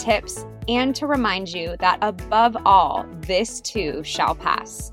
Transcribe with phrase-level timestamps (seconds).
[0.00, 4.90] tips, and to remind you that above all, this too shall pass.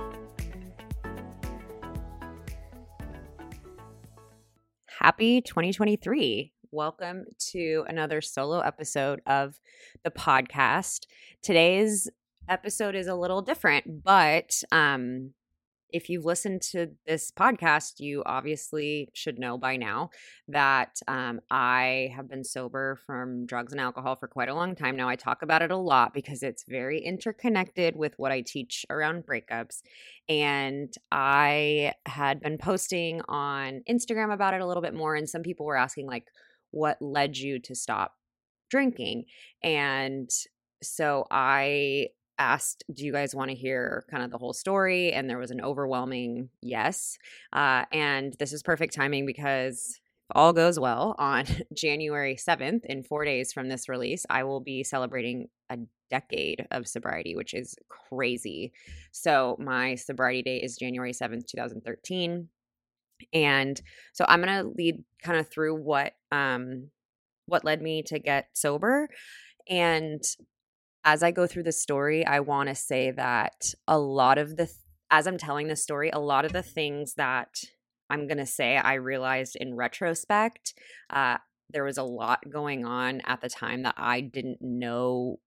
[4.99, 6.51] Happy 2023.
[6.71, 9.59] Welcome to another solo episode of
[10.03, 11.05] the podcast.
[11.41, 12.09] Today's
[12.49, 15.31] episode is a little different, but um
[15.89, 20.09] if you've listened to this podcast, you obviously should know by now
[20.47, 24.95] that um, I have been sober from drugs and alcohol for quite a long time
[24.95, 25.07] now.
[25.07, 29.25] I talk about it a lot because it's very interconnected with what I teach around
[29.25, 29.81] breakups.
[30.29, 35.41] And I had been posting on Instagram about it a little bit more, and some
[35.41, 36.25] people were asking, like,
[36.71, 38.15] what led you to stop
[38.69, 39.25] drinking?
[39.63, 40.29] And
[40.83, 45.11] so I asked, Do you guys want to hear kind of the whole story?
[45.11, 47.17] And there was an overwhelming yes.
[47.53, 49.99] Uh, and this is perfect timing because
[50.29, 54.59] if all goes well on January 7th, in four days from this release, I will
[54.59, 55.77] be celebrating a
[56.09, 58.73] decade of sobriety, which is crazy.
[59.11, 62.49] So my sobriety date is January 7th, 2013.
[63.33, 63.81] And
[64.13, 66.89] so I'm going to lead kind of through what um
[67.47, 69.09] what led me to get sober
[69.69, 70.21] and
[71.07, 74.69] as I go through the story, I want to say that a lot of the,
[75.09, 77.63] as I'm telling the story, a lot of the things that
[78.09, 80.73] I'm going to say I realized in retrospect,
[81.09, 81.37] uh,
[81.69, 85.39] there was a lot going on at the time that I didn't know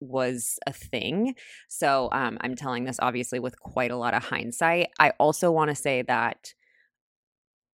[0.00, 1.34] was a thing.
[1.68, 4.88] So um, I'm telling this obviously with quite a lot of hindsight.
[4.98, 6.54] I also want to say that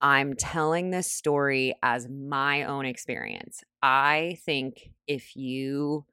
[0.01, 3.63] I'm telling this story as my own experience.
[3.81, 6.05] I think if you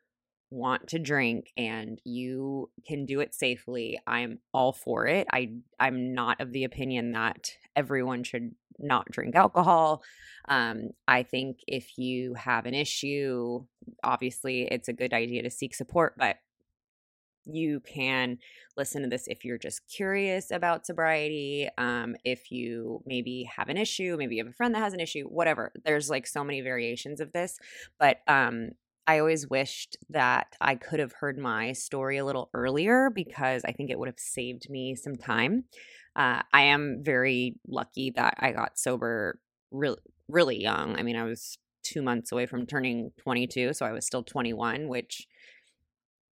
[0.54, 5.26] want to drink and you can do it safely, I'm all for it.
[5.32, 10.02] I I'm not of the opinion that everyone should not drink alcohol.
[10.48, 13.64] Um, I think if you have an issue,
[14.02, 16.36] obviously it's a good idea to seek support, but
[17.46, 18.38] you can
[18.76, 23.76] listen to this if you're just curious about sobriety um, if you maybe have an
[23.76, 26.62] issue maybe you have a friend that has an issue whatever there's like so many
[26.62, 27.58] variations of this
[27.98, 28.70] but um,
[29.06, 33.72] I always wished that I could have heard my story a little earlier because I
[33.72, 35.64] think it would have saved me some time.
[36.16, 39.38] Uh, I am very lucky that I got sober
[39.70, 39.98] really,
[40.28, 40.96] really young.
[40.96, 44.88] I mean, I was two months away from turning 22, so I was still 21,
[44.88, 45.26] which,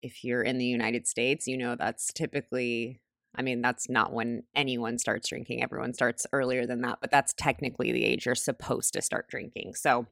[0.02, 3.00] if you're in the United States, you know that's typically
[3.34, 5.62] I mean, that's not when anyone starts drinking.
[5.62, 9.74] Everyone starts earlier than that, but that's technically the age you're supposed to start drinking.
[9.74, 10.06] So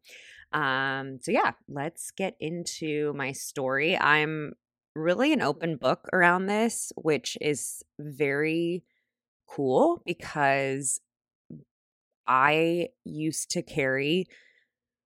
[0.52, 3.96] um, so yeah, let's get into my story.
[3.96, 4.52] I'm
[4.94, 8.82] really an open book around this, which is very
[9.48, 11.00] cool because
[12.26, 14.26] I used to carry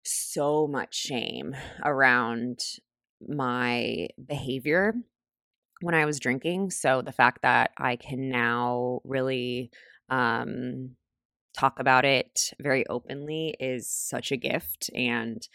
[0.04, 2.60] so much shame around
[3.26, 4.94] my behavior
[5.80, 6.70] when I was drinking.
[6.70, 9.70] So the fact that I can now really
[10.10, 10.96] um
[11.56, 14.90] talk about it very openly is such a gift.
[14.94, 15.46] And,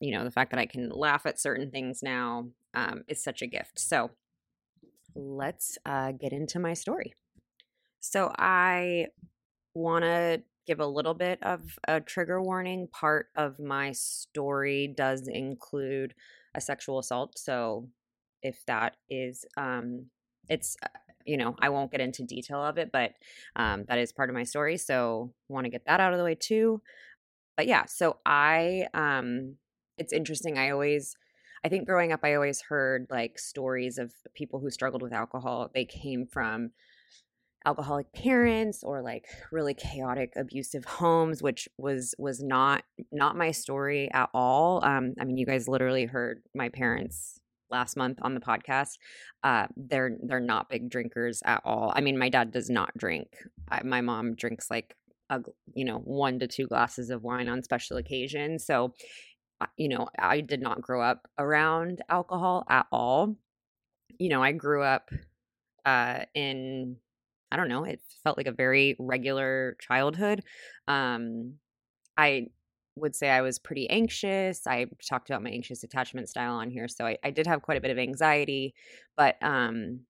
[0.00, 3.42] you know, the fact that I can laugh at certain things now um, is such
[3.42, 3.78] a gift.
[3.78, 4.10] So
[5.14, 7.14] let's uh, get into my story.
[8.00, 9.08] So I
[9.74, 12.88] want to give a little bit of a trigger warning.
[12.88, 16.14] Part of my story does include
[16.54, 17.38] a sexual assault.
[17.38, 17.88] So
[18.42, 20.06] if that is, um,
[20.48, 20.88] it's, uh,
[21.30, 23.12] you know, I won't get into detail of it, but
[23.54, 24.76] um, that is part of my story.
[24.76, 26.82] So want to get that out of the way too.
[27.56, 29.54] But yeah, so I, um,
[29.96, 30.58] it's interesting.
[30.58, 31.14] I always,
[31.64, 35.70] I think growing up, I always heard like stories of people who struggled with alcohol.
[35.72, 36.72] They came from
[37.64, 44.10] alcoholic parents or like really chaotic abusive homes which was was not not my story
[44.14, 47.38] at all um i mean you guys literally heard my parents
[47.70, 48.98] last month on the podcast
[49.44, 51.92] uh they're they're not big drinkers at all.
[51.94, 53.28] I mean my dad does not drink.
[53.70, 54.94] I, my mom drinks like
[55.30, 55.40] a
[55.74, 58.64] you know one to two glasses of wine on special occasions.
[58.64, 58.94] So
[59.76, 63.36] you know i did not grow up around alcohol at all.
[64.18, 65.10] You know i grew up
[65.86, 66.96] uh in
[67.52, 70.42] I don't know, it felt like a very regular childhood.
[70.86, 71.54] Um,
[72.16, 72.46] I
[72.96, 74.66] would say I was pretty anxious.
[74.66, 77.78] I talked about my anxious attachment style on here, so I, I did have quite
[77.78, 78.74] a bit of anxiety,
[79.16, 80.00] but um,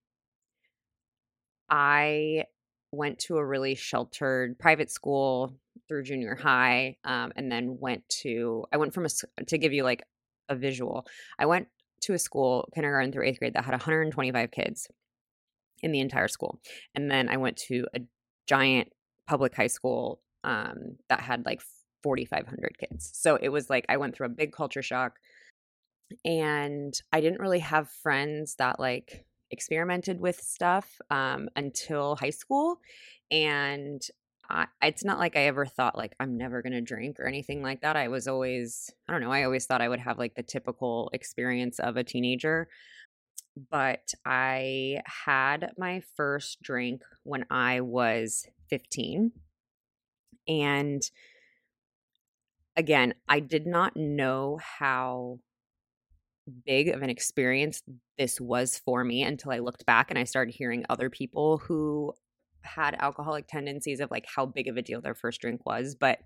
[1.69, 2.45] I
[2.93, 5.55] went to a really sheltered private school
[5.89, 9.85] through junior high, um, and then went to I went from a to give you
[9.85, 10.03] like
[10.49, 11.07] a visual.
[11.39, 11.69] I went
[12.03, 14.89] to a school kindergarten through eighth grade that had 125 kids
[15.83, 16.61] in the entire school.
[16.95, 18.01] And then I went to a
[18.47, 18.93] giant
[19.27, 21.61] public high school um, that had like
[22.03, 23.11] 4,500 kids.
[23.15, 25.19] So it was like I went through a big culture shock.
[26.25, 32.81] And I didn't really have friends that like experimented with stuff um, until high school.
[33.31, 34.03] And
[34.49, 37.63] I, it's not like I ever thought like I'm never going to drink or anything
[37.63, 37.97] like that.
[37.97, 41.11] I was always, I don't know, I always thought I would have like the typical
[41.13, 42.69] experience of a teenager
[43.71, 49.33] but I had my first drink when I was 15.
[50.49, 51.03] And
[52.77, 55.39] again, I did not know how
[56.65, 57.83] big of an experience
[58.19, 62.13] this was for me until I looked back and I started hearing other people who
[62.63, 65.95] had alcoholic tendencies of like how big of a deal their first drink was.
[65.95, 66.19] But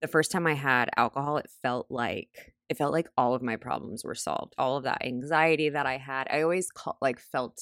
[0.00, 3.56] the first time I had alcohol, it felt like it felt like all of my
[3.56, 4.54] problems were solved.
[4.58, 7.60] All of that anxiety that I had, I always call, like felt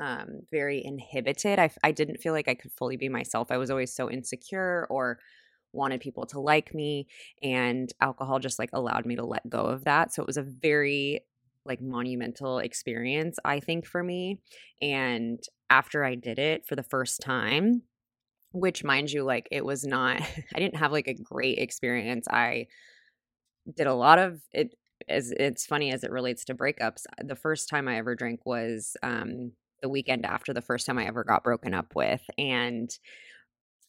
[0.00, 1.58] um, very inhibited.
[1.58, 3.50] I, I didn't feel like I could fully be myself.
[3.50, 5.18] I was always so insecure or
[5.72, 7.06] wanted people to like me,
[7.42, 10.12] and alcohol just like allowed me to let go of that.
[10.12, 11.20] So it was a very
[11.64, 14.40] like monumental experience, I think, for me.
[14.80, 15.38] And
[15.70, 17.82] after I did it for the first time,
[18.52, 20.20] which mind you, like it was not,
[20.54, 22.26] I didn't have like a great experience.
[22.28, 22.66] I
[23.74, 24.74] did a lot of it
[25.08, 27.04] as it's funny as it relates to breakups.
[27.22, 31.06] The first time I ever drank was um, the weekend after the first time I
[31.06, 32.90] ever got broken up with, and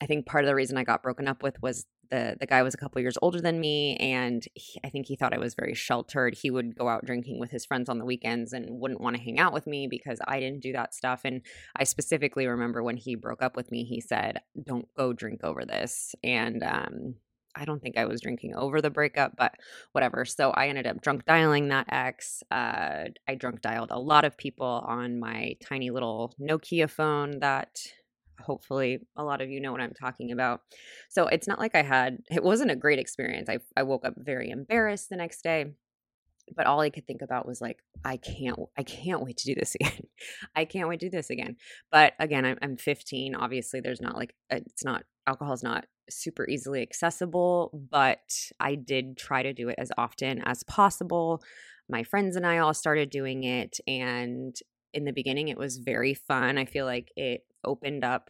[0.04, 2.62] I think part of the reason I got broken up with was the the guy
[2.62, 5.56] was a couple years older than me, and he, I think he thought I was
[5.56, 6.36] very sheltered.
[6.36, 9.22] He would go out drinking with his friends on the weekends and wouldn't want to
[9.22, 11.22] hang out with me because I didn't do that stuff.
[11.24, 11.42] And
[11.78, 15.64] I specifically remember when he broke up with me, he said, "Don't go drink over
[15.64, 17.16] this," and um,
[17.56, 19.56] I don't think I was drinking over the breakup, but
[19.94, 20.26] whatever.
[20.26, 22.44] So I ended up drunk dialing that ex.
[22.52, 27.80] Uh, I drunk dialed a lot of people on my tiny little Nokia phone that
[28.40, 30.62] hopefully a lot of you know what I'm talking about.
[31.10, 33.50] So it's not like I had, it wasn't a great experience.
[33.50, 35.74] I, I woke up very embarrassed the next day
[36.56, 39.56] but all I could think about was like, I can't, I can't wait to do
[39.56, 40.08] this again.
[40.56, 41.58] I can't wait to do this again.
[41.92, 43.36] But again, I'm, I'm 15.
[43.36, 49.18] Obviously, there's not like, uh, it's not, alcohol's not super easily accessible, but I did
[49.18, 51.42] try to do it as often as possible.
[51.90, 53.80] My friends and I all started doing it.
[53.88, 54.56] And
[54.94, 56.58] in the beginning, it was very fun.
[56.58, 58.30] I feel like it opened up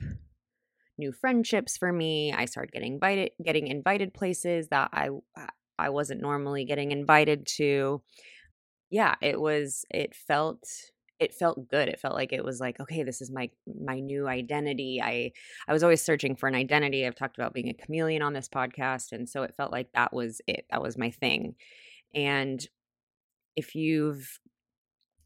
[0.98, 2.34] new friendships for me.
[2.34, 5.10] I started getting invited, getting invited places that I
[5.78, 8.02] I wasn't normally getting invited to.
[8.90, 10.68] Yeah, it was it felt
[11.20, 11.88] it felt good.
[11.88, 13.50] It felt like it was like, okay, this is my
[13.82, 15.02] my new identity.
[15.02, 15.32] I
[15.68, 17.06] I was always searching for an identity.
[17.06, 20.13] I've talked about being a chameleon on this podcast and so it felt like that
[20.13, 20.66] was it.
[20.70, 21.56] That was my thing.
[22.13, 22.66] And
[23.56, 24.40] if you've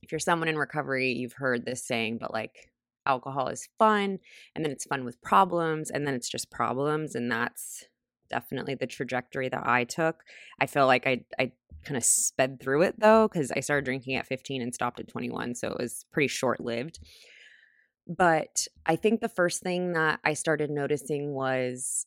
[0.02, 2.72] if you're someone in recovery, you've heard this saying, but like
[3.08, 4.20] alcohol is fun
[4.56, 7.86] and then it's fun with problems and then it's just problems and that's
[8.30, 10.24] definitely the trajectory that I took.
[10.60, 11.52] I feel like I I
[11.86, 15.08] kind of sped through it though cuz I started drinking at 15 and stopped at
[15.08, 17.00] 21, so it was pretty short-lived.
[18.08, 22.06] But I think the first thing that I started noticing was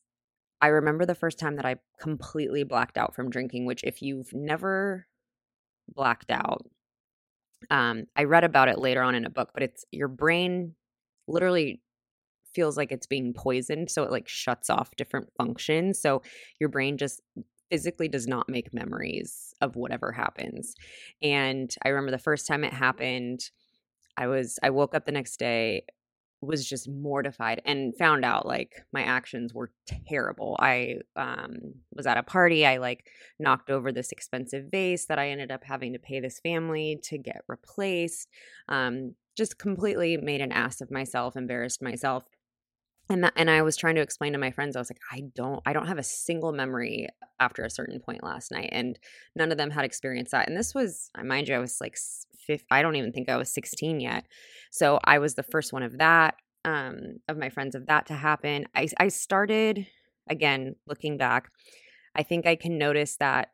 [0.62, 4.33] I remember the first time that I completely blacked out from drinking, which if you've
[4.33, 5.07] never
[5.88, 6.66] blacked out,
[7.71, 10.75] um, I read about it later on in a book, but it's your brain
[11.30, 11.80] literally
[12.54, 16.22] feels like it's being poisoned so it like shuts off different functions so
[16.58, 17.20] your brain just
[17.70, 20.75] physically does not make memories of whatever happens
[21.22, 23.50] and i remember the first time it happened
[24.16, 25.84] i was i woke up the next day
[26.42, 29.72] was just mortified and found out like my actions were
[30.08, 30.56] terrible.
[30.58, 31.58] I um,
[31.94, 32.64] was at a party.
[32.64, 33.06] I like
[33.38, 37.18] knocked over this expensive vase that I ended up having to pay this family to
[37.18, 38.28] get replaced.
[38.68, 42.25] Um, just completely made an ass of myself, embarrassed myself.
[43.09, 45.23] And that, and I was trying to explain to my friends, I was like, I
[45.35, 47.09] don't, I don't have a single memory
[47.40, 48.99] after a certain point last night, and
[49.35, 50.47] none of them had experienced that.
[50.47, 51.97] And this was, I mind you, I was like,
[52.70, 54.26] I don't even think I was 16 yet.
[54.70, 56.35] So I was the first one of that,
[56.66, 58.66] um, of my friends of that to happen.
[58.75, 59.87] I, I started
[60.28, 61.50] again looking back.
[62.14, 63.52] I think I can notice that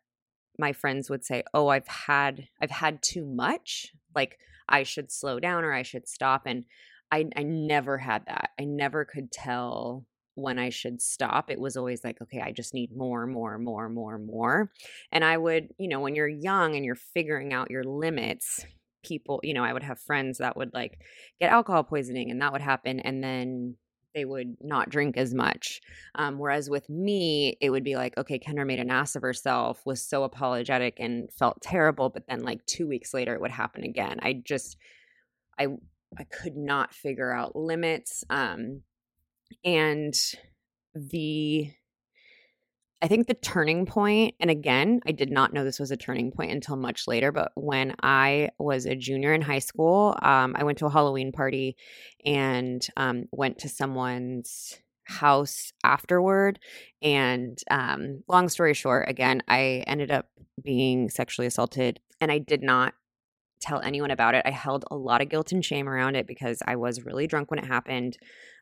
[0.59, 3.93] my friends would say, "Oh, I've had, I've had too much.
[4.16, 6.64] Like I should slow down or I should stop." And
[7.12, 8.50] I I never had that.
[8.61, 11.50] I never could tell when I should stop.
[11.50, 14.70] It was always like, okay, I just need more, more, more, more, more.
[15.11, 18.64] And I would, you know, when you're young and you're figuring out your limits,
[19.02, 21.00] people, you know, I would have friends that would like
[21.40, 23.00] get alcohol poisoning and that would happen.
[23.00, 23.76] And then
[24.16, 25.82] they would not drink as much.
[26.14, 29.82] Um, whereas with me, it would be like, okay, Kendra made an ass of herself,
[29.85, 32.08] was so apologetic and felt terrible.
[32.08, 34.18] But then, like, two weeks later, it would happen again.
[34.23, 34.78] I just,
[35.61, 35.68] I
[36.18, 38.25] I could not figure out limits.
[38.30, 38.82] Um,
[39.64, 40.14] and
[40.94, 41.70] the,
[43.06, 46.32] I think the turning point, and again, I did not know this was a turning
[46.32, 50.64] point until much later, but when I was a junior in high school, um, I
[50.64, 51.76] went to a Halloween party
[52.25, 56.58] and um, went to someone's house afterward.
[57.00, 60.26] And um, long story short, again, I ended up
[60.60, 62.92] being sexually assaulted and I did not
[63.60, 64.42] tell anyone about it.
[64.44, 67.52] I held a lot of guilt and shame around it because I was really drunk
[67.52, 68.18] when it happened.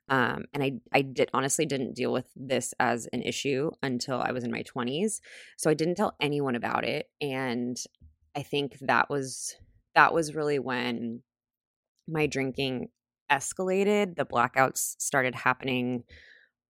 [0.08, 4.32] Um, and I, I did honestly didn't deal with this as an issue until I
[4.32, 5.20] was in my 20s.
[5.56, 7.08] So I didn't tell anyone about it.
[7.20, 7.76] And
[8.37, 9.56] I think that was
[9.94, 11.23] that was really when
[12.08, 12.88] my drinking
[13.30, 14.16] escalated.
[14.16, 16.04] The blackouts started happening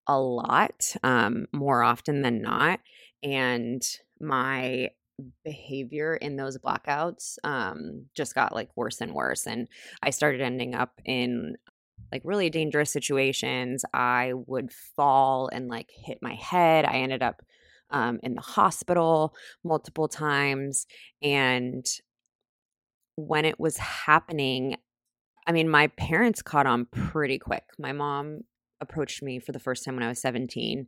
[0.07, 2.81] a lot, um, more often than not.
[3.23, 3.83] And
[4.21, 4.91] my
[5.45, 9.47] behavior in those blackouts um, just got like worse and worse.
[9.47, 9.69] And
[10.03, 11.57] I started ending up in
[12.13, 13.85] like really dangerous situations.
[13.93, 16.85] I would fall and like hit my head.
[16.85, 17.43] I ended up
[17.91, 20.87] um, in the hospital multiple times.
[21.23, 21.85] And
[23.17, 24.77] when it was happening,
[25.47, 27.65] I mean, my parents caught on pretty quick.
[27.79, 28.41] My mom
[28.81, 30.87] approached me for the first time when I was 17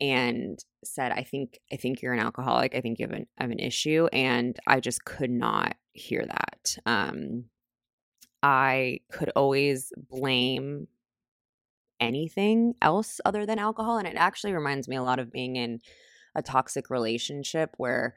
[0.00, 2.74] and said, I think I think you're an alcoholic.
[2.74, 4.08] I think you have an, have an issue.
[4.12, 6.76] And I just could not hear that.
[6.86, 7.44] Um,
[8.42, 10.88] I could always blame
[12.00, 13.98] anything else other than alcohol.
[13.98, 15.80] And it actually reminds me a lot of being in
[16.34, 18.14] a toxic relationship where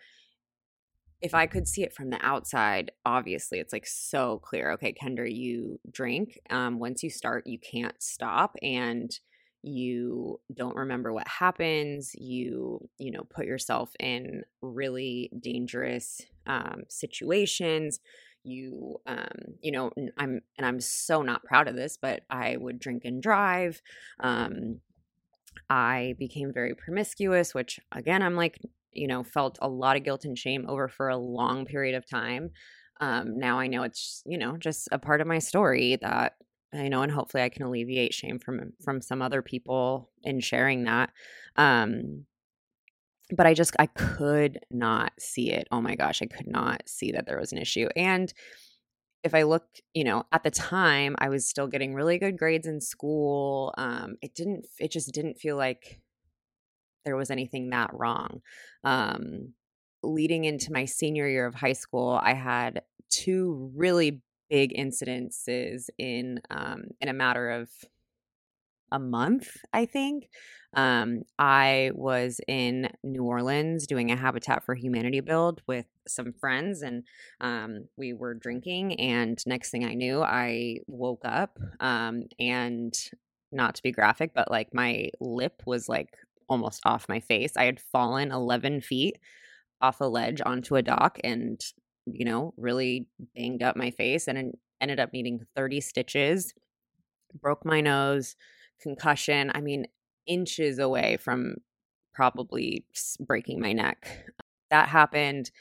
[1.22, 4.72] if I could see it from the outside, obviously it's like so clear.
[4.72, 6.40] Okay, Kendra, you drink.
[6.50, 8.56] Um, once you start, you can't stop.
[8.62, 9.18] And
[9.64, 18.02] you don't remember what happens you you know put yourself in really dangerous um, situations
[18.44, 19.28] you um
[19.62, 23.22] you know i'm and i'm so not proud of this but i would drink and
[23.22, 23.82] drive
[24.20, 24.80] um
[25.70, 28.60] i became very promiscuous which again i'm like
[28.92, 32.08] you know felt a lot of guilt and shame over for a long period of
[32.08, 32.50] time
[33.02, 36.36] um now i know it's you know just a part of my story that
[36.76, 40.86] I know, and hopefully I can alleviate shame from from some other people in sharing
[40.86, 41.12] that.
[41.56, 42.26] Um,
[43.36, 45.68] but I just I could not see it.
[45.72, 47.88] Oh my gosh, I could not see that there was an issue.
[47.96, 48.34] And
[49.24, 49.64] if I look,
[49.94, 53.74] you know, at the time I was still getting really good grades in school.
[53.78, 54.68] Um, it didn't.
[54.80, 56.02] It just didn't feel like
[57.06, 58.42] there was anything that wrong.
[58.84, 59.54] Um,
[60.04, 66.42] leading into my senior year of high school, I had two really big incidences in
[66.50, 67.70] um, in a matter of
[68.94, 70.30] a month, I think.
[70.76, 76.82] Um, I was in New Orleans doing a Habitat for Humanity build with some friends,
[76.82, 77.04] and
[77.42, 79.00] um, we were drinking.
[79.00, 82.94] And next thing I knew, I woke up, um, and
[83.52, 86.16] not to be graphic, but like my lip was like
[86.48, 87.58] almost off my face.
[87.58, 89.18] I had fallen 11 feet
[89.82, 91.60] off a ledge onto a dock, and
[92.06, 96.54] you know, really banged up my face and ended up needing 30 stitches,
[97.42, 98.36] broke my nose,
[98.82, 99.52] concussion.
[99.54, 99.88] I mean,
[100.26, 101.56] inches away from
[102.14, 102.86] probably
[103.20, 104.26] breaking my neck.
[104.70, 105.52] That happened.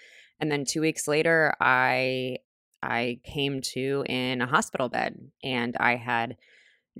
[0.41, 2.39] And then 2 weeks later, I
[2.83, 6.37] I came to in a hospital bed and I had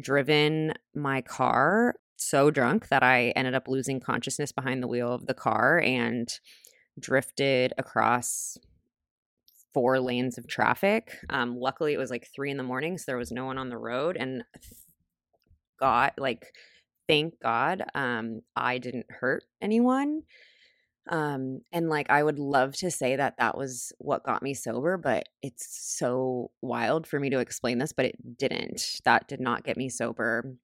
[0.01, 5.27] driven my car so drunk that I ended up losing consciousness behind the wheel of
[5.27, 6.29] the car and
[6.99, 8.57] drifted across
[9.75, 11.19] four lanes of traffic.
[11.31, 13.71] Um, luckily, it was like three in the morning, so there was no one on
[13.71, 14.17] the road.
[14.19, 14.45] And
[15.83, 16.55] God, like,
[17.09, 20.23] thank God, um, I didn't hurt anyone.
[21.11, 24.97] Um, and like, I would love to say that that was what got me sober,
[24.97, 25.67] but it's
[25.99, 29.01] so wild for me to explain this, but it didn't.
[29.05, 30.55] That did not get me sober.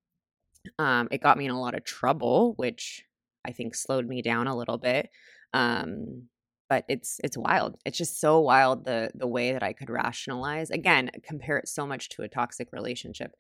[0.79, 3.05] Um, it got me in a lot of trouble, which
[3.45, 5.11] I think slowed me down a little bit.
[5.55, 6.29] Um,
[6.69, 7.77] but it's it's wild.
[7.87, 10.71] It's just so wild the the way that I could rationalize.
[10.71, 13.33] Again, compare it so much to a toxic relationship.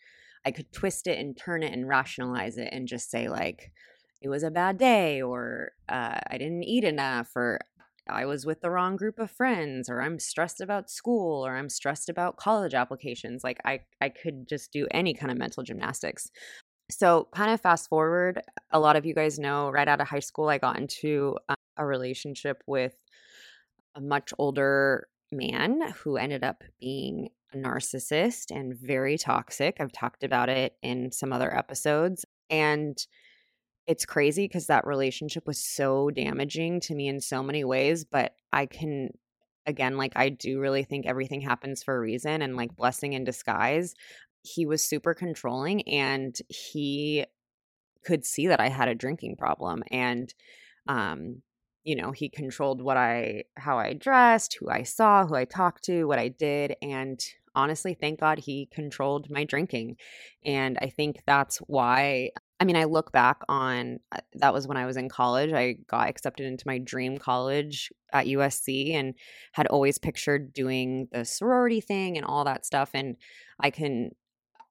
[0.44, 3.72] I could twist it and turn it and rationalize it and just say like
[4.20, 7.60] it was a bad day or uh, I didn't eat enough or
[8.08, 11.68] I was with the wrong group of friends or I'm stressed about school or I'm
[11.68, 13.44] stressed about college applications.
[13.44, 16.30] Like I I could just do any kind of mental gymnastics.
[16.90, 18.40] So, kind of fast forward,
[18.70, 21.54] a lot of you guys know right out of high school, I got into uh,
[21.76, 22.96] a relationship with
[23.94, 29.76] a much older man who ended up being narcissist and very toxic.
[29.80, 32.24] I've talked about it in some other episodes.
[32.50, 32.96] And
[33.86, 38.04] it's crazy because that relationship was so damaging to me in so many ways.
[38.04, 39.10] But I can,
[39.66, 43.24] again, like, I do really think everything happens for a reason and like blessing in
[43.24, 43.94] disguise
[44.42, 47.24] he was super controlling and he
[48.04, 50.32] could see that I had a drinking problem and
[50.86, 51.42] um
[51.88, 55.84] you know he controlled what I how I dressed, who I saw, who I talked
[55.84, 57.18] to, what I did and
[57.54, 59.96] honestly thank God he controlled my drinking.
[60.44, 62.30] And I think that's why
[62.60, 65.76] I mean I look back on uh, that was when I was in college I
[65.88, 69.14] got accepted into my dream college at USC and
[69.52, 73.16] had always pictured doing the sorority thing and all that stuff and
[73.58, 74.10] I can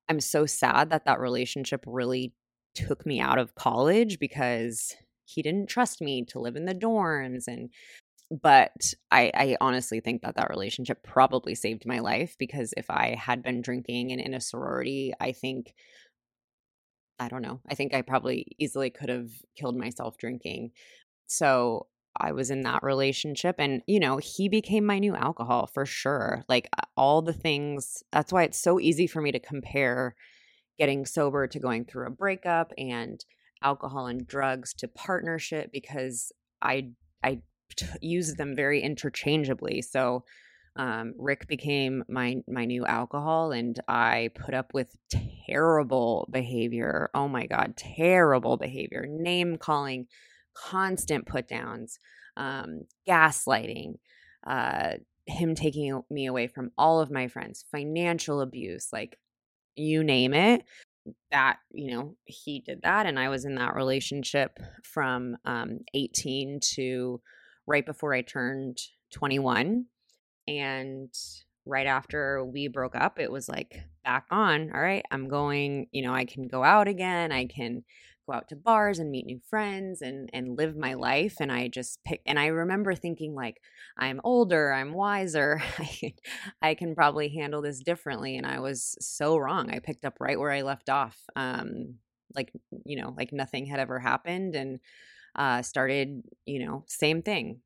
[0.08, 2.32] I'm so sad that that relationship really
[2.76, 4.96] took me out of college because
[5.27, 7.69] he didn't trust me to live in the dorms and
[8.41, 13.15] but I, I honestly think that that relationship probably saved my life because if I
[13.15, 15.74] had been drinking and in a sorority, I think
[17.19, 17.62] I don't know.
[17.67, 20.72] I think I probably easily could have killed myself drinking.
[21.27, 25.86] So I was in that relationship and you know, he became my new alcohol for
[25.86, 26.44] sure.
[26.50, 30.16] Like all the things that's why it's so easy for me to compare
[30.79, 33.24] getting sober to going through a breakup and
[33.63, 36.89] alcohol and drugs to partnership because I
[37.24, 37.41] I
[37.75, 39.81] t- use them very interchangeably.
[39.81, 40.24] So
[40.75, 44.96] um, Rick became my my new alcohol, and I put up with
[45.48, 47.09] terrible behavior.
[47.15, 50.07] Oh my god, terrible behavior, name calling,
[50.53, 52.00] constant put downs,
[52.37, 53.96] um, gaslighting,
[54.46, 54.93] uh,
[55.25, 59.17] him taking me away from all of my friends, financial abuse, like
[59.75, 60.63] you name it.
[61.31, 63.05] That, you know, he did that.
[63.05, 67.22] And I was in that relationship from um, 18 to
[67.65, 68.79] right before I turned
[69.11, 69.85] 21.
[70.48, 71.13] And
[71.65, 74.72] right after we broke up, it was like back on.
[74.74, 77.31] All right, I'm going, you know, I can go out again.
[77.31, 77.83] I can
[78.27, 81.68] go out to bars and meet new friends and and live my life and i
[81.68, 83.61] just pick and i remember thinking like
[83.98, 86.13] i'm older i'm wiser I,
[86.61, 90.40] I can probably handle this differently and i was so wrong i picked up right
[90.40, 91.96] where i left off um
[92.35, 92.51] like
[92.85, 94.79] you know like nothing had ever happened and
[95.35, 97.61] uh started you know same thing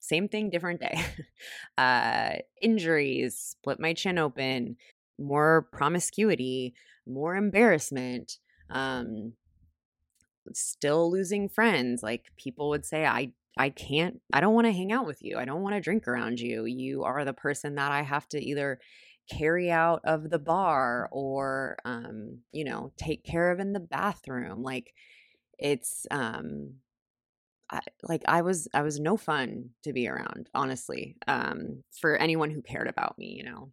[0.00, 1.00] same thing different day
[1.78, 4.76] uh injuries split my chin open
[5.18, 6.74] more promiscuity
[7.06, 8.38] more embarrassment
[8.70, 9.32] um
[10.52, 12.02] still losing friends.
[12.02, 15.38] Like people would say, I I can't I don't want to hang out with you.
[15.38, 16.64] I don't want to drink around you.
[16.66, 18.80] You are the person that I have to either
[19.30, 24.62] carry out of the bar or um, you know, take care of in the bathroom.
[24.62, 24.92] Like
[25.58, 26.74] it's um
[27.70, 31.16] I, like I was I was no fun to be around, honestly.
[31.26, 33.72] Um for anyone who cared about me, you know.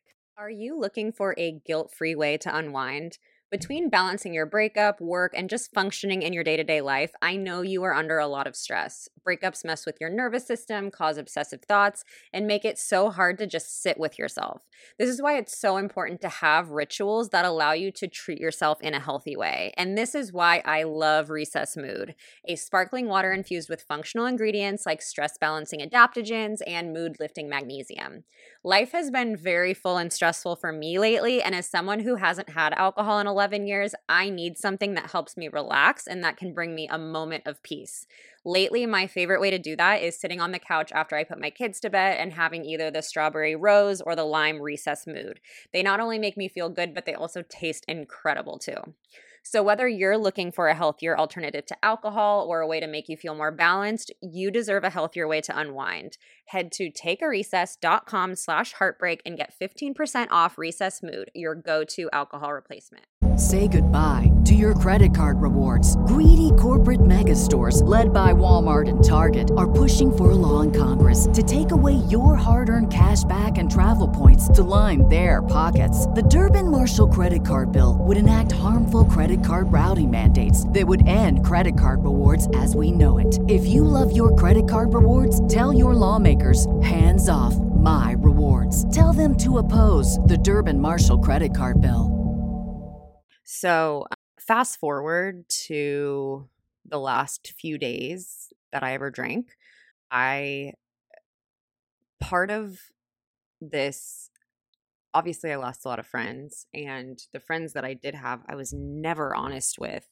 [0.41, 3.19] Are you looking for a guilt-free way to unwind?
[3.51, 7.35] Between balancing your breakup, work, and just functioning in your day to day life, I
[7.35, 9.09] know you are under a lot of stress.
[9.27, 13.45] Breakups mess with your nervous system, cause obsessive thoughts, and make it so hard to
[13.45, 14.61] just sit with yourself.
[14.97, 18.81] This is why it's so important to have rituals that allow you to treat yourself
[18.81, 19.73] in a healthy way.
[19.75, 22.15] And this is why I love Recess Mood,
[22.47, 28.23] a sparkling water infused with functional ingredients like stress balancing adaptogens and mood lifting magnesium.
[28.63, 32.51] Life has been very full and stressful for me lately, and as someone who hasn't
[32.51, 36.53] had alcohol in 11 years, I need something that helps me relax and that can
[36.53, 38.05] bring me a moment of peace.
[38.45, 41.41] Lately, my favorite way to do that is sitting on the couch after I put
[41.41, 45.39] my kids to bed and having either the strawberry rose or the lime recess mood.
[45.73, 48.93] They not only make me feel good, but they also taste incredible too.
[49.43, 53.09] So, whether you're looking for a healthier alternative to alcohol or a way to make
[53.09, 56.17] you feel more balanced, you deserve a healthier way to unwind.
[56.45, 62.53] Head to takearecess.com slash heartbreak and get 15% off Recess Mood, your go to alcohol
[62.53, 63.05] replacement.
[63.37, 65.95] Say goodbye to your credit card rewards.
[66.07, 70.71] Greedy corporate mega stores, led by Walmart and Target, are pushing for a law in
[70.71, 75.41] Congress to take away your hard earned cash back and travel points to line their
[75.41, 76.07] pockets.
[76.07, 81.07] The Durbin Marshall credit card bill would enact harmful credit card routing mandates that would
[81.07, 83.39] end credit card rewards as we know it.
[83.47, 88.93] If you love your credit card rewards, tell your lawmakers hands off my rewards.
[88.93, 92.17] Tell them to oppose the Durbin Marshall credit card bill.
[93.43, 94.05] So,
[94.39, 96.49] fast forward to
[96.85, 99.51] the last few days that I ever drank.
[100.11, 100.73] I,
[102.19, 102.79] part of
[103.61, 104.20] this,
[105.13, 108.55] obviously, I lost a lot of friends, and the friends that I did have, I
[108.55, 110.07] was never honest with.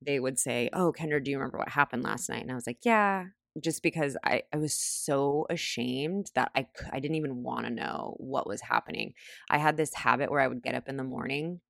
[0.00, 2.42] They would say, Oh, Kendra, do you remember what happened last night?
[2.42, 3.26] And I was like, Yeah,
[3.62, 8.14] just because I, I was so ashamed that I, I didn't even want to know
[8.18, 9.14] what was happening.
[9.48, 11.60] I had this habit where I would get up in the morning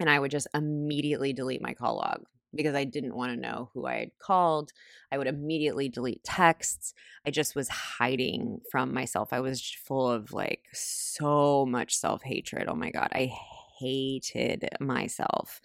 [0.00, 3.70] and I would just immediately delete my call log because I didn't want to know
[3.74, 4.72] who I had called.
[5.10, 6.94] I would immediately delete texts.
[7.26, 9.32] I just was hiding from myself.
[9.32, 12.66] I was full of like so much self hatred.
[12.68, 13.08] Oh my God.
[13.12, 13.32] I
[13.78, 15.60] hated myself.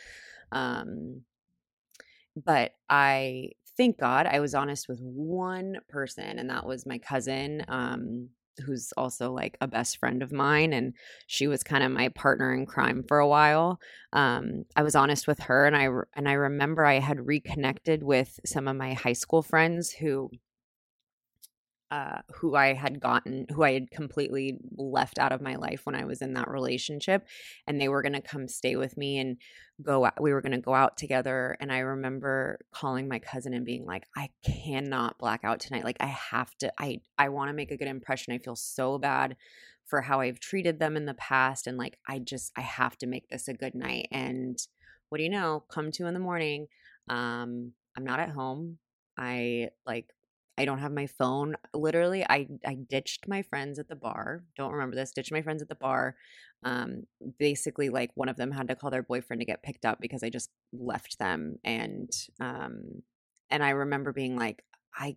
[0.51, 1.21] Um,
[2.35, 7.65] but I thank God I was honest with one person, and that was my cousin.
[7.67, 10.93] Um, who's also like a best friend of mine and
[11.27, 13.79] she was kind of my partner in crime for a while
[14.13, 18.39] um, i was honest with her and i and i remember i had reconnected with
[18.45, 20.29] some of my high school friends who
[21.91, 25.95] uh, who I had gotten, who I had completely left out of my life when
[25.95, 27.25] I was in that relationship,
[27.65, 29.37] and they were going to come stay with me and
[29.81, 30.05] go.
[30.05, 33.65] Out, we were going to go out together, and I remember calling my cousin and
[33.65, 35.83] being like, "I cannot black out tonight.
[35.83, 36.71] Like, I have to.
[36.79, 38.33] I I want to make a good impression.
[38.33, 39.35] I feel so bad
[39.85, 43.07] for how I've treated them in the past, and like, I just I have to
[43.07, 44.57] make this a good night." And
[45.09, 45.63] what do you know?
[45.69, 46.67] Come two in the morning.
[47.09, 48.77] Um, I'm not at home.
[49.17, 50.13] I like
[50.59, 51.55] I don't have my phone.
[51.73, 54.43] Literally, I I ditched my friends at the bar.
[54.57, 55.13] Don't remember this.
[55.13, 56.17] Ditched my friends at the bar.
[56.63, 57.03] Um,
[57.39, 60.21] basically, like one of them had to call their boyfriend to get picked up because
[60.21, 63.03] I just left them, and um,
[63.49, 65.15] and I remember being like, I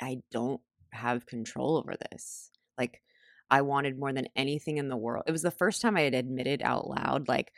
[0.00, 0.60] I don't
[0.92, 2.50] have control over this.
[2.78, 3.02] Like,
[3.50, 5.24] I wanted more than anything in the world.
[5.26, 7.52] It was the first time I had admitted out loud, like,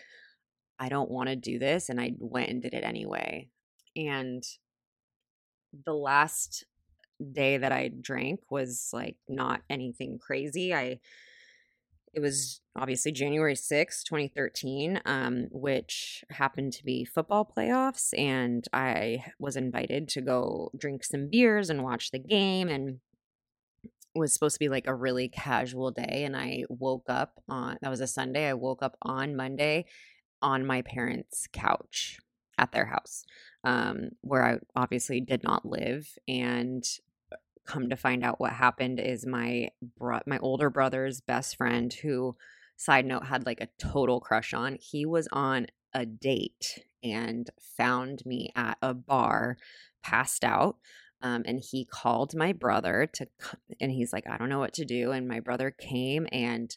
[0.79, 3.49] I don't want to do this, and I went and did it anyway.
[3.95, 4.43] And
[5.85, 6.65] the last
[7.33, 10.75] day that I drank was like not anything crazy.
[10.75, 11.01] I
[12.15, 18.19] it was obviously January 6, 2013, um, which happened to be football playoffs.
[18.19, 22.71] And I was invited to go drink some beers and watch the game.
[22.71, 23.01] And
[24.17, 26.25] was supposed to be like a really casual day.
[26.25, 28.49] And I woke up on, that was a Sunday.
[28.49, 29.85] I woke up on Monday
[30.43, 32.19] on my parents' couch
[32.59, 33.25] at their house,
[33.65, 36.09] um, where I obviously did not live.
[36.27, 36.83] And
[37.67, 42.37] come to find out what happened is my bro- my older brother's best friend who
[42.77, 48.23] side note had like a total crush on he was on a date and found
[48.27, 49.57] me at a bar
[50.03, 50.77] passed out
[51.23, 53.27] um, and he called my brother to
[53.81, 56.77] and he's like i don't know what to do and my brother came and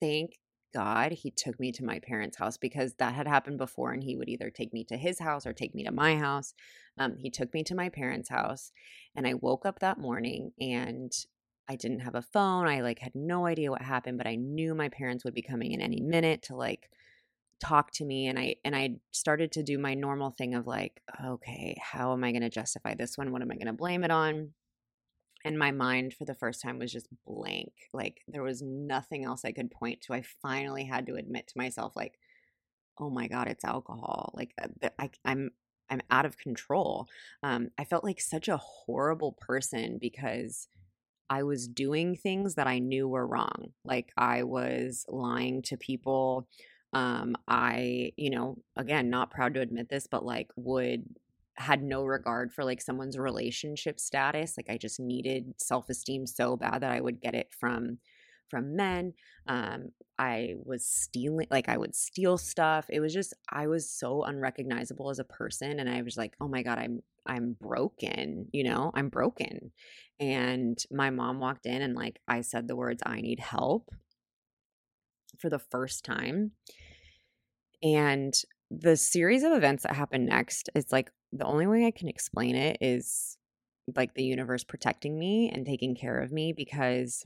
[0.00, 0.38] thank
[0.74, 4.16] god he took me to my parents house because that had happened before and he
[4.16, 6.54] would either take me to his house or take me to my house
[6.98, 8.72] um, he took me to my parents house
[9.14, 11.12] and I woke up that morning and
[11.68, 12.66] I didn't have a phone.
[12.66, 15.72] I like had no idea what happened, but I knew my parents would be coming
[15.72, 16.88] in any minute to like
[17.60, 21.02] talk to me and I and I started to do my normal thing of like,
[21.24, 23.32] okay, how am I going to justify this one?
[23.32, 24.52] What am I going to blame it on?
[25.48, 27.72] And my mind for the first time was just blank.
[27.94, 30.12] Like there was nothing else I could point to.
[30.12, 32.18] I finally had to admit to myself like
[33.00, 34.32] oh my god, it's alcohol.
[34.34, 35.50] Like uh, I, I'm
[35.90, 37.06] I'm out of control.
[37.42, 40.68] Um, I felt like such a horrible person because
[41.30, 43.72] I was doing things that I knew were wrong.
[43.84, 46.46] Like I was lying to people.
[46.92, 51.04] Um, I, you know, again, not proud to admit this, but like would
[51.58, 54.54] had no regard for like someone's relationship status.
[54.56, 57.98] Like I just needed self-esteem so bad that I would get it from
[58.50, 59.12] from men.
[59.46, 62.86] Um, I was stealing, like I would steal stuff.
[62.88, 66.48] It was just I was so unrecognizable as a person, and I was like, oh
[66.48, 68.46] my god, I'm I'm broken.
[68.52, 69.72] You know, I'm broken.
[70.20, 73.90] And my mom walked in, and like I said the words, I need help
[75.38, 76.52] for the first time.
[77.82, 78.34] And
[78.70, 82.56] the series of events that happened next is like the only way I can explain
[82.56, 83.36] it is
[83.96, 87.24] like the universe protecting me and taking care of me because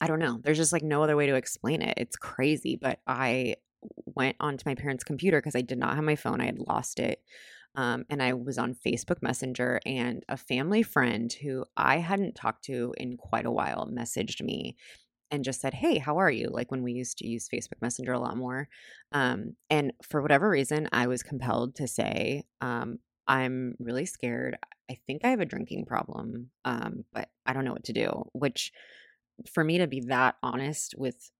[0.00, 0.40] I don't know.
[0.42, 1.94] There's just like no other way to explain it.
[1.96, 3.56] It's crazy, but I
[4.06, 6.40] went onto my parents' computer because I did not have my phone.
[6.40, 7.22] I had lost it.
[7.76, 12.64] Um, and I was on Facebook Messenger, and a family friend who I hadn't talked
[12.66, 14.76] to in quite a while messaged me
[15.30, 16.48] and just said, Hey, how are you?
[16.50, 18.68] Like when we used to use Facebook Messenger a lot more.
[19.12, 24.58] Um, and for whatever reason, I was compelled to say, um, I'm really scared.
[24.90, 28.24] I think I have a drinking problem, um, but I don't know what to do.
[28.32, 28.72] Which,
[29.52, 31.30] for me to be that honest with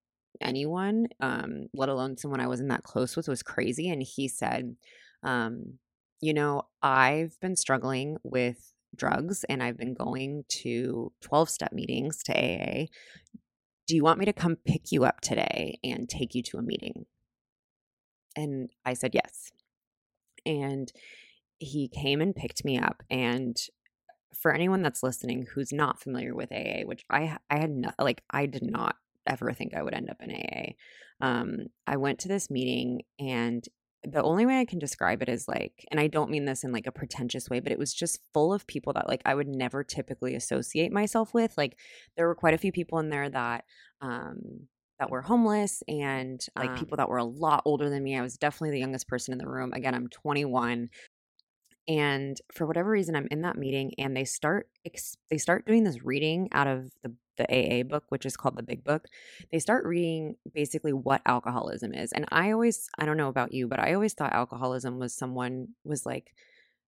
[0.41, 3.91] anyone, um, let alone someone I wasn't that close with, was crazy.
[3.91, 4.77] And he said,
[5.23, 5.79] um,
[6.21, 12.23] You know, I've been struggling with drugs and I've been going to 12 step meetings
[12.25, 12.87] to AA
[13.87, 16.63] do you want me to come pick you up today and take you to a
[16.63, 17.07] meeting?
[18.37, 19.53] And I said, Yes.
[20.47, 20.93] And
[21.59, 23.03] he came and picked me up.
[23.11, 23.57] And
[24.35, 28.23] for anyone that's listening who's not familiar with AA, which I I had not like
[28.31, 30.73] I did not ever think I would end up in AA.
[31.21, 33.67] Um, I went to this meeting and
[34.05, 36.73] the only way I can describe it is like, and I don't mean this in
[36.73, 39.49] like a pretentious way, but it was just full of people that like I would
[39.49, 41.55] never typically associate myself with.
[41.57, 41.79] Like
[42.17, 43.65] there were quite a few people in there that
[44.01, 44.69] um
[45.01, 48.17] that were homeless and like um, people that were a lot older than me.
[48.17, 49.73] I was definitely the youngest person in the room.
[49.73, 50.89] Again, I'm 21.
[51.87, 54.69] And for whatever reason I'm in that meeting and they start
[55.31, 58.63] they start doing this reading out of the the AA book, which is called the
[58.63, 59.07] Big Book,
[59.51, 62.13] they start reading basically what alcoholism is.
[62.13, 65.69] And I always, I don't know about you, but I always thought alcoholism was someone
[65.85, 66.33] was like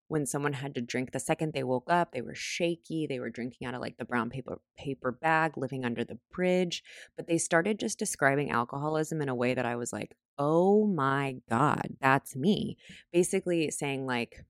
[0.09, 3.31] when someone had to drink the second they woke up, they were shaky, they were
[3.31, 6.85] drinking out of like the brown paper paper bag, living under the bridge.
[7.17, 11.37] But they started just describing alcoholism in a way that I was like, oh my
[11.51, 12.77] God, that's me.
[13.13, 14.45] Basically saying like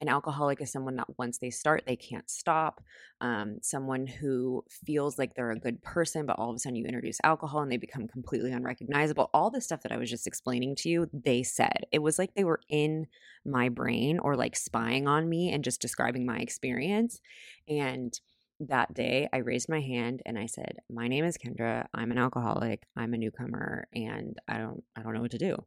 [0.00, 2.82] an alcoholic is someone that once they start they can't stop
[3.20, 6.84] um, someone who feels like they're a good person but all of a sudden you
[6.84, 10.74] introduce alcohol and they become completely unrecognizable all the stuff that i was just explaining
[10.74, 13.06] to you they said it was like they were in
[13.44, 17.20] my brain or like spying on me and just describing my experience
[17.68, 18.20] and
[18.58, 21.88] that day I raised my hand and I said, "My name is Kendra.
[21.92, 22.86] I'm an alcoholic.
[22.96, 25.62] I'm a newcomer and I don't I don't know what to do."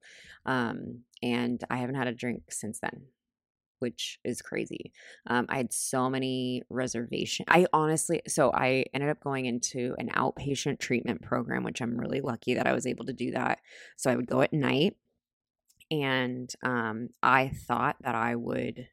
[0.48, 3.04] Um, and I haven't had a drink since then
[3.80, 4.92] which is crazy.
[5.28, 7.48] Um, I had so many reservations.
[7.50, 12.22] I honestly, so I ended up going into an outpatient treatment program, which I'm really
[12.22, 13.60] lucky that I was able to do that.
[13.98, 14.96] So I would go at night,
[15.92, 18.88] and um, I thought that I would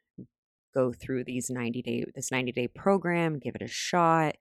[0.75, 4.37] go through these 90 day this 90 day program, give it a shot.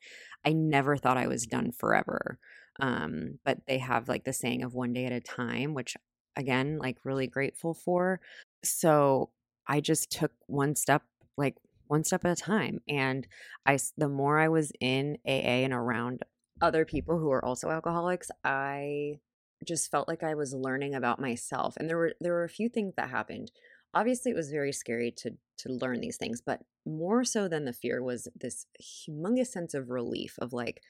[0.45, 2.39] I never thought I was done forever.
[2.79, 5.95] Um, but they have like the saying of one day at a time, which
[6.35, 8.19] again, like really grateful for.
[8.63, 9.29] So
[9.67, 11.03] I just took one step,
[11.37, 11.55] like
[11.87, 12.79] one step at a time.
[12.87, 13.27] And
[13.65, 16.23] I, the more I was in AA and around
[16.61, 19.19] other people who were also alcoholics, I
[19.65, 21.75] just felt like I was learning about myself.
[21.77, 23.51] And there were there were a few things that happened.
[23.93, 27.73] Obviously, it was very scary to to learn these things, but more so than the
[27.73, 30.81] fear was this humongous sense of relief of like,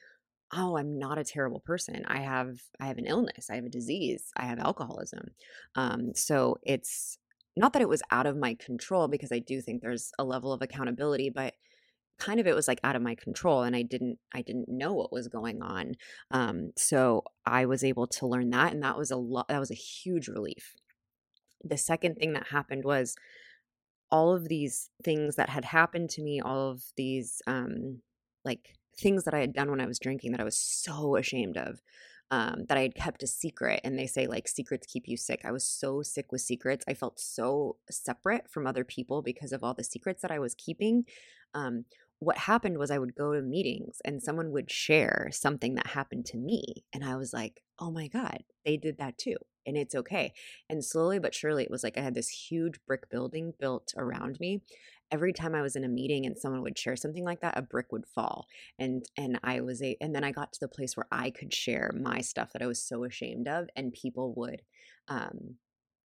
[0.52, 2.04] oh, I'm not a terrible person.
[2.06, 3.48] I have I have an illness.
[3.50, 4.24] I have a disease.
[4.36, 5.30] I have alcoholism.
[5.74, 7.18] Um, so it's
[7.56, 10.52] not that it was out of my control because I do think there's a level
[10.52, 11.54] of accountability, but
[12.18, 14.92] kind of it was like out of my control and I didn't I didn't know
[14.94, 15.94] what was going on.
[16.30, 19.70] Um, so I was able to learn that and that was a lot that was
[19.70, 20.74] a huge relief.
[21.64, 23.16] The second thing that happened was
[24.10, 28.00] all of these things that had happened to me, all of these um
[28.44, 31.56] like things that I had done when I was drinking that I was so ashamed
[31.58, 31.80] of
[32.30, 33.80] um, that I had kept a secret.
[33.84, 35.42] And they say, like, secrets keep you sick.
[35.44, 36.84] I was so sick with secrets.
[36.88, 40.54] I felt so separate from other people because of all the secrets that I was
[40.54, 41.04] keeping.
[41.54, 41.84] Um,
[42.18, 46.24] what happened was I would go to meetings and someone would share something that happened
[46.26, 46.84] to me.
[46.92, 49.36] And I was like, oh my God, they did that too.
[49.66, 50.32] and it's okay.
[50.70, 54.38] And slowly but surely, it was like I had this huge brick building built around
[54.40, 54.62] me.
[55.12, 57.62] Every time I was in a meeting and someone would share something like that, a
[57.62, 58.46] brick would fall.
[58.78, 61.54] And and I was a and then I got to the place where I could
[61.54, 64.62] share my stuff that I was so ashamed of, and people would
[65.08, 65.56] um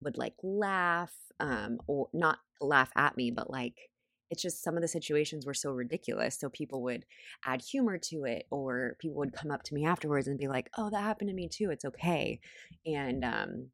[0.03, 3.91] would like laugh um or not laugh at me, but like
[4.31, 6.39] it's just some of the situations were so ridiculous.
[6.39, 7.05] So people would
[7.45, 10.71] add humor to it, or people would come up to me afterwards and be like,
[10.79, 11.71] "Oh, that happened to me too.
[11.71, 12.41] It's okay,"
[12.87, 13.71] and um,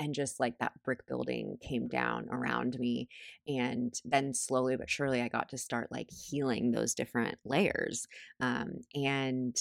[0.00, 3.08] and just like that brick building came down around me,
[3.46, 8.08] and then slowly but surely, I got to start like healing those different layers,
[8.40, 9.56] um, and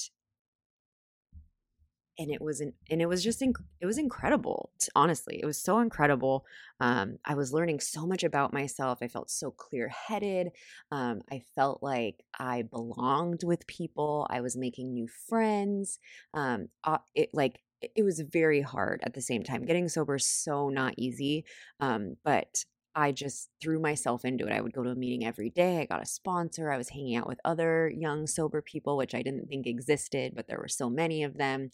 [2.19, 5.57] and it was an, and it was just inc- it was incredible honestly it was
[5.61, 6.45] so incredible
[6.81, 10.49] um, i was learning so much about myself i felt so clear-headed
[10.91, 15.99] um, i felt like i belonged with people i was making new friends
[16.33, 20.27] um, uh, it like it was very hard at the same time getting sober is
[20.27, 21.45] so not easy
[21.79, 22.63] um, but
[22.95, 24.51] I just threw myself into it.
[24.51, 25.79] I would go to a meeting every day.
[25.79, 26.71] I got a sponsor.
[26.71, 30.47] I was hanging out with other young, sober people, which I didn't think existed, but
[30.47, 31.69] there were so many of them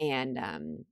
[0.00, 0.84] and um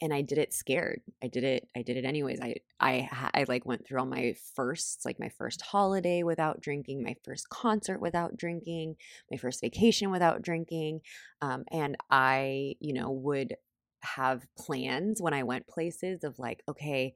[0.00, 1.00] and I did it scared.
[1.22, 1.68] I did it.
[1.76, 2.40] I did it anyways.
[2.40, 7.02] I I I like went through all my firsts, like my first holiday without drinking,
[7.02, 8.96] my first concert without drinking,
[9.30, 11.00] my first vacation without drinking,
[11.42, 13.56] um, and I, you know, would
[14.02, 17.14] have plans when I went places of like, okay,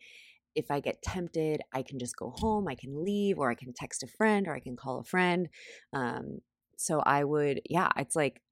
[0.54, 3.72] if I get tempted, I can just go home, I can leave, or I can
[3.72, 5.48] text a friend, or I can call a friend.
[5.92, 6.40] Um,
[6.76, 8.42] so I would, yeah, it's like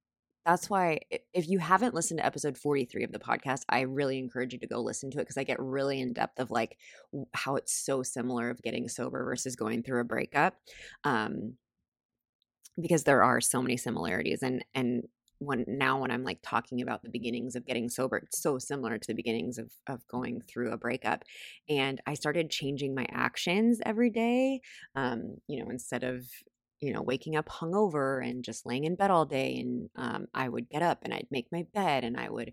[0.50, 0.98] that's why
[1.32, 4.66] if you haven't listened to episode 43 of the podcast i really encourage you to
[4.66, 6.76] go listen to it because i get really in depth of like
[7.34, 10.54] how it's so similar of getting sober versus going through a breakup
[11.04, 11.54] um
[12.80, 15.04] because there are so many similarities and and
[15.38, 18.98] when now when i'm like talking about the beginnings of getting sober it's so similar
[18.98, 21.22] to the beginnings of of going through a breakup
[21.68, 24.60] and i started changing my actions every day
[24.96, 26.26] um you know instead of
[26.80, 29.58] you know, waking up hungover and just laying in bed all day.
[29.58, 32.52] And um, I would get up and I'd make my bed and I would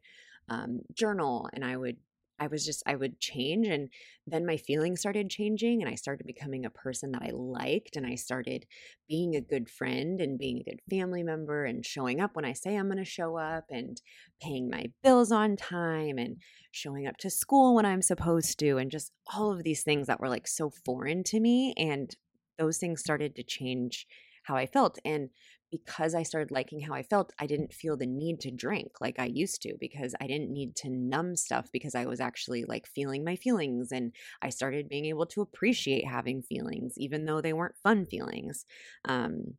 [0.49, 1.97] um, journal and I would,
[2.39, 3.67] I was just, I would change.
[3.67, 3.89] And
[4.27, 7.95] then my feelings started changing and I started becoming a person that I liked.
[7.95, 8.65] And I started
[9.07, 12.53] being a good friend and being a good family member and showing up when I
[12.53, 13.99] say I'm going to show up and
[14.41, 16.37] paying my bills on time and
[16.71, 18.77] showing up to school when I'm supposed to.
[18.77, 21.73] And just all of these things that were like so foreign to me.
[21.75, 22.15] And
[22.57, 24.07] those things started to change
[24.43, 24.97] how I felt.
[25.03, 25.29] And
[25.71, 29.19] because I started liking how I felt, I didn't feel the need to drink like
[29.19, 32.87] I used to because I didn't need to numb stuff because I was actually like
[32.87, 33.91] feeling my feelings.
[33.91, 38.65] And I started being able to appreciate having feelings, even though they weren't fun feelings.
[39.05, 39.55] Um,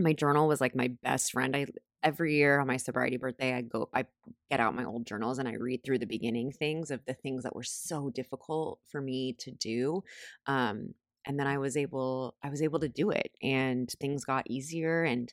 [0.00, 1.54] my journal was like my best friend.
[1.54, 1.66] I
[2.02, 4.06] every year on my sobriety birthday, I go, I
[4.50, 7.42] get out my old journals and I read through the beginning things of the things
[7.42, 10.04] that were so difficult for me to do.
[10.46, 10.94] Um,
[11.28, 15.04] and then i was able i was able to do it and things got easier
[15.04, 15.32] and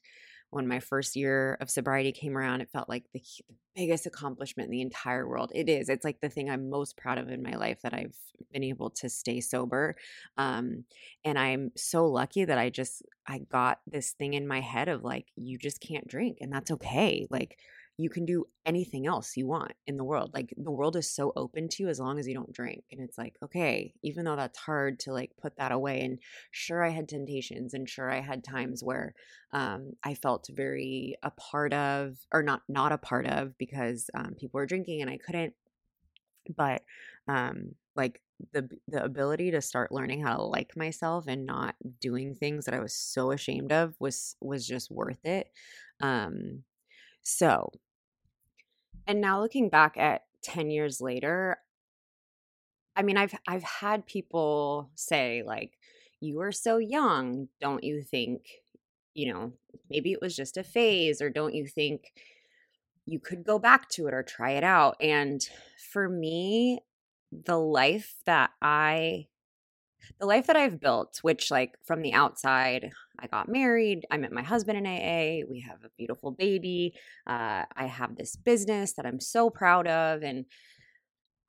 [0.52, 4.68] when my first year of sobriety came around it felt like the, the, biggest accomplishment
[4.68, 5.52] in the entire world.
[5.54, 8.16] It is it's like the thing i'm most proud of in my life that i've
[8.52, 9.96] been able to stay sober
[10.38, 10.86] um,
[11.26, 15.04] and i'm so lucky that i just i got this thing in my head of
[15.04, 17.58] like you just can't drink and that's okay like
[17.98, 20.32] you can do anything else you want in the world.
[20.34, 22.84] Like the world is so open to you as long as you don't drink.
[22.92, 26.02] And it's like, okay, even though that's hard to like put that away.
[26.02, 26.20] And
[26.52, 29.14] sure, I had temptations and sure, I had times where
[29.54, 34.36] um, I felt very a part of, or not, not a part of because um,
[34.38, 35.54] people were drinking and I couldn't.
[36.56, 36.84] But
[37.28, 38.22] um, like
[38.54, 42.74] the the ability to start learning how to like myself and not doing things that
[42.74, 45.50] I was so ashamed of was was just worth it.
[46.02, 46.64] Um
[47.24, 47.72] so
[49.08, 51.58] and now looking back at 10 years later,
[52.96, 55.78] I mean, I've I've had people say like
[56.22, 58.48] you are so young, don't you think,
[59.14, 59.54] you know,
[59.90, 62.14] maybe it was just a phase or don't you think
[63.06, 64.96] you could go back to it or try it out?
[65.02, 65.48] And
[65.92, 66.80] for me,
[67.32, 69.28] the life that I
[70.20, 74.32] the life that I've built, which like from the outside, I got married, I met
[74.32, 76.96] my husband in AA, we have a beautiful baby,
[77.28, 80.46] uh, I have this business that I'm so proud of, and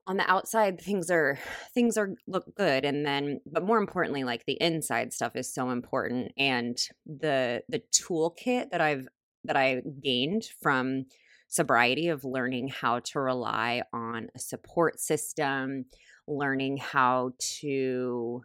[0.06, 1.38] on the outside things are
[1.74, 5.70] things are look good and then but more importantly like the inside stuff is so
[5.70, 9.08] important and the the toolkit that i've
[9.44, 11.04] that i gained from
[11.48, 15.84] sobriety of learning how to rely on a support system
[16.26, 18.42] learning how to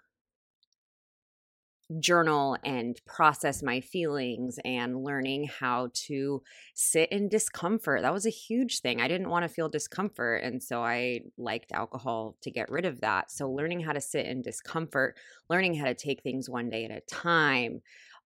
[1.99, 6.41] journal and process my feelings and learning how to
[6.73, 8.01] sit in discomfort.
[8.01, 9.01] That was a huge thing.
[9.01, 10.43] I didn't want to feel discomfort.
[10.43, 13.31] And so I liked alcohol to get rid of that.
[13.31, 15.17] So, learning how to sit in discomfort,
[15.49, 17.81] learning how to take things one day at a time,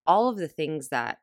[0.06, 1.18] all of the things that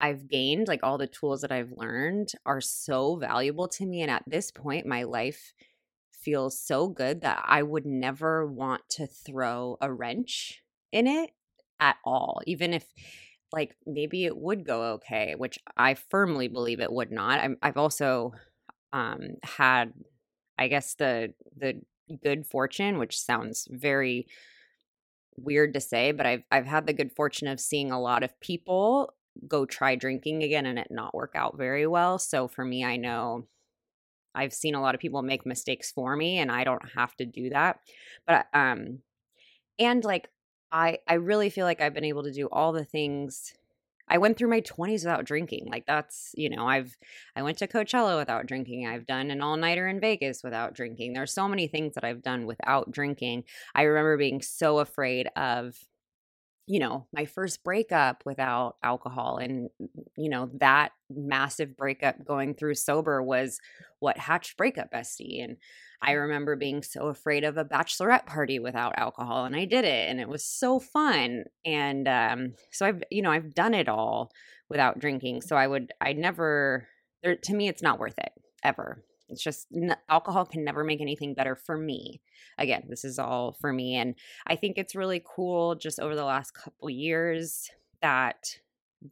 [0.00, 4.02] I've gained, like all the tools that I've learned, are so valuable to me.
[4.02, 5.52] And at this point, my life
[6.22, 10.62] feels so good that I would never want to throw a wrench
[10.92, 11.30] in it
[11.80, 12.86] at all, even if
[13.52, 17.40] like maybe it would go okay, which I firmly believe it would not.
[17.40, 18.32] i have also
[18.92, 19.92] um, had,
[20.58, 21.80] I guess the the
[22.22, 24.26] good fortune, which sounds very
[25.36, 28.38] weird to say, but I've I've had the good fortune of seeing a lot of
[28.40, 29.14] people
[29.48, 32.18] go try drinking again and it not work out very well.
[32.18, 33.46] So for me, I know
[34.34, 37.26] I've seen a lot of people make mistakes for me and I don't have to
[37.26, 37.78] do that.
[38.26, 39.00] But um
[39.78, 40.28] and like
[40.70, 43.54] I I really feel like I've been able to do all the things
[44.08, 45.68] I went through my 20s without drinking.
[45.70, 46.96] Like that's, you know, I've
[47.36, 48.86] I went to Coachella without drinking.
[48.86, 51.12] I've done an all-nighter in Vegas without drinking.
[51.12, 53.44] There's so many things that I've done without drinking.
[53.74, 55.76] I remember being so afraid of
[56.72, 59.68] you know, my first breakup without alcohol and
[60.16, 63.60] you know, that massive breakup going through sober was
[63.98, 65.58] what hatched breakup bestie and
[66.00, 70.08] I remember being so afraid of a bachelorette party without alcohol and I did it
[70.08, 74.30] and it was so fun and um so I've you know I've done it all
[74.70, 76.88] without drinking so I would I never
[77.22, 78.32] there to me it's not worth it
[78.64, 79.66] ever it's just
[80.08, 82.20] alcohol can never make anything better for me.
[82.58, 84.14] Again, this is all for me and
[84.46, 87.70] I think it's really cool just over the last couple years
[88.02, 88.36] that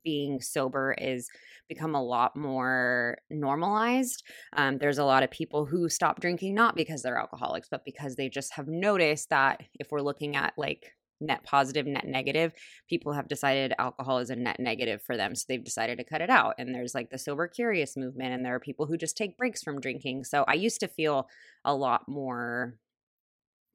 [0.05, 1.29] being sober is
[1.69, 4.23] become a lot more normalized.
[4.53, 8.17] Um, there's a lot of people who stop drinking not because they're alcoholics, but because
[8.17, 12.53] they just have noticed that if we're looking at like net positive, net negative,
[12.89, 15.35] people have decided alcohol is a net negative for them.
[15.35, 16.55] So they've decided to cut it out.
[16.59, 19.63] And there's like the sober curious movement, and there are people who just take breaks
[19.63, 20.25] from drinking.
[20.25, 21.29] So I used to feel
[21.65, 22.77] a lot more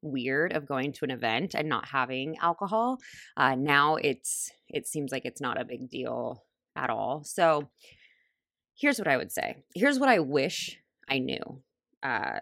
[0.02, 2.98] weird of going to an event and not having alcohol.
[3.36, 6.44] Uh, now it's it seems like it's not a big deal
[6.76, 7.24] at all.
[7.24, 7.68] So
[8.76, 9.56] here's what I would say.
[9.74, 10.78] Here's what I wish
[11.08, 11.62] I knew
[12.02, 12.40] uh,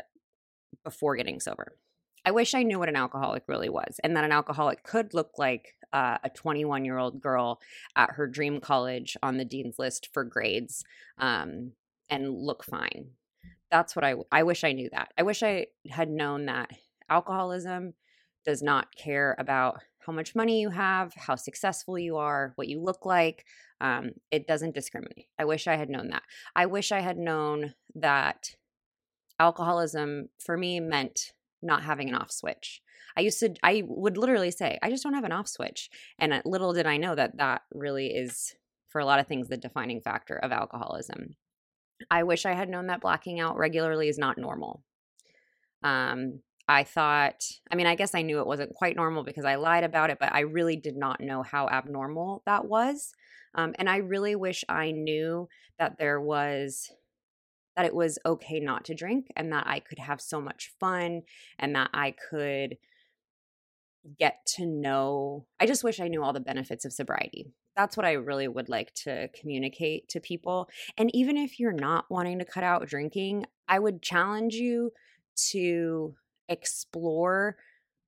[0.82, 1.76] before getting sober.
[2.24, 5.32] I wish I knew what an alcoholic really was, and that an alcoholic could look
[5.38, 7.60] like uh, a 21 year old girl
[7.96, 10.84] at her dream college on the dean's list for grades
[11.18, 11.72] um,
[12.08, 13.10] and look fine.
[13.70, 15.12] That's what I I wish I knew that.
[15.18, 16.70] I wish I had known that
[17.08, 17.94] alcoholism
[18.44, 22.80] does not care about how much money you have, how successful you are, what you
[22.82, 23.44] look like.
[23.80, 25.26] Um, it doesn't discriminate.
[25.38, 26.22] I wish I had known that.
[26.54, 28.54] I wish I had known that
[29.38, 31.32] alcoholism for me meant
[31.64, 32.80] not having an off switch.
[33.16, 35.88] I used to, I would literally say, I just don't have an off switch.
[36.18, 38.54] And little did I know that that really is,
[38.88, 41.36] for a lot of things, the defining factor of alcoholism.
[42.10, 44.82] I wish I had known that blacking out regularly is not normal.
[45.82, 49.56] Um, I thought, I mean, I guess I knew it wasn't quite normal because I
[49.56, 53.12] lied about it, but I really did not know how abnormal that was.
[53.54, 55.48] Um, and I really wish I knew
[55.78, 56.90] that there was,
[57.76, 61.22] that it was okay not to drink and that I could have so much fun
[61.58, 62.76] and that I could
[64.18, 65.46] get to know.
[65.58, 67.52] I just wish I knew all the benefits of sobriety.
[67.76, 70.68] That's what I really would like to communicate to people.
[70.96, 74.92] And even if you're not wanting to cut out drinking, I would challenge you
[75.50, 76.14] to
[76.48, 77.56] explore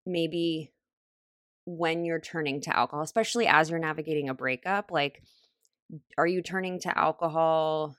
[0.05, 0.71] maybe
[1.65, 4.93] when you're turning to alcohol, especially as you're navigating a breakup.
[4.93, 5.23] Like,
[6.17, 7.97] are you turning to alcohol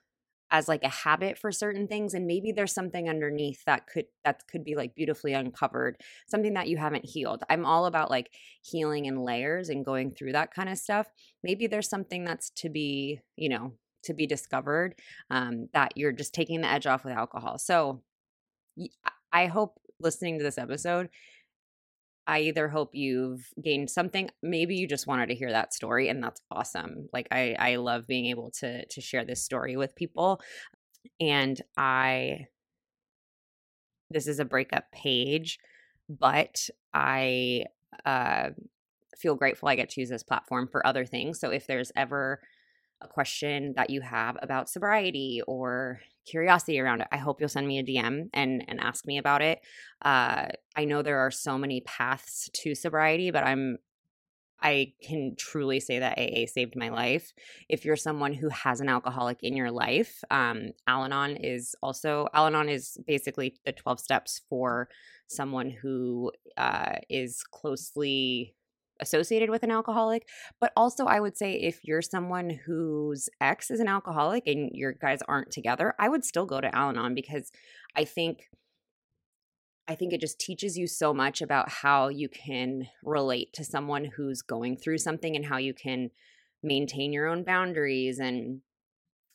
[0.52, 4.44] as like a habit for certain things and maybe there's something underneath that could that
[4.48, 7.44] could be like beautifully uncovered something that you haven't healed.
[7.50, 8.32] I'm all about like
[8.62, 11.08] healing in layers and going through that kind of stuff.
[11.44, 13.74] Maybe there's something that's to be you know
[14.04, 14.96] to be discovered
[15.30, 17.58] um, that you're just taking the edge off with alcohol.
[17.58, 18.02] So
[19.34, 21.10] i hope listening to this episode,
[22.28, 26.22] I either hope you've gained something, maybe you just wanted to hear that story and
[26.22, 27.10] that's awesome.
[27.14, 30.42] Like I I love being able to to share this story with people
[31.20, 32.48] and I
[34.10, 35.60] this is a breakup page,
[36.10, 37.66] but I
[38.06, 38.50] uh
[39.18, 41.40] feel grateful I get to use this platform for other things.
[41.40, 42.42] So if there's ever
[43.02, 47.68] a question that you have about sobriety or curiosity around it, I hope you'll send
[47.68, 49.60] me a DM and and ask me about it.
[50.02, 53.78] Uh, I know there are so many paths to sobriety, but I'm
[54.62, 57.32] I can truly say that AA saved my life.
[57.70, 62.28] If you're someone who has an alcoholic in your life, um, Al Anon is also
[62.34, 64.90] Al Anon is basically the 12 steps for
[65.28, 68.56] someone who uh, is closely
[69.00, 70.28] associated with an alcoholic.
[70.60, 74.94] But also, I would say if you're someone whose ex is an alcoholic and your
[74.94, 77.52] guys aren't together, I would still go to Al Anon because
[77.96, 78.50] I think.
[79.90, 84.04] I think it just teaches you so much about how you can relate to someone
[84.04, 86.10] who's going through something and how you can
[86.62, 88.60] maintain your own boundaries and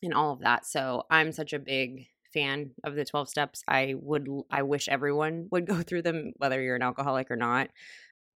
[0.02, 0.66] and all of that.
[0.66, 3.62] So I'm such a big fan of the 12 steps.
[3.68, 7.68] I would I wish everyone would go through them whether you're an alcoholic or not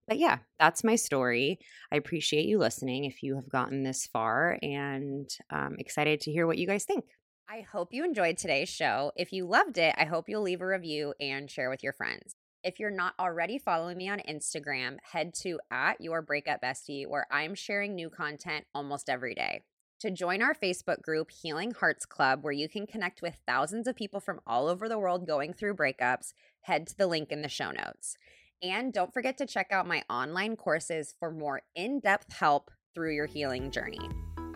[0.07, 1.59] but yeah, that's my story.
[1.93, 6.47] I appreciate you listening if you have gotten this far and um, excited to hear
[6.47, 7.05] what you guys think.
[7.49, 9.13] I hope you enjoyed today's show.
[9.17, 12.35] If you loved it, I hope you'll leave a review and share with your friends.
[12.65, 17.27] If you're not already following me on Instagram, head to at your breakup bestie, where
[17.31, 19.63] I'm sharing new content almost every day.
[20.01, 23.95] To join our Facebook group, Healing Hearts Club, where you can connect with thousands of
[23.95, 26.33] people from all over the world going through breakups,
[26.63, 28.17] head to the link in the show notes.
[28.63, 33.15] And don't forget to check out my online courses for more in depth help through
[33.15, 33.99] your healing journey.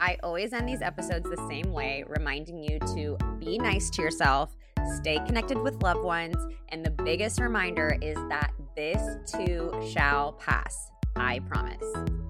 [0.01, 4.57] I always end these episodes the same way, reminding you to be nice to yourself,
[4.97, 6.37] stay connected with loved ones,
[6.71, 10.91] and the biggest reminder is that this too shall pass.
[11.17, 12.30] I promise.